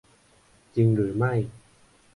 [0.75, 1.33] จริงหรือไม่?